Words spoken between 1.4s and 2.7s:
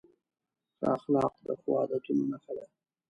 د ښو عادتونو نښه ده.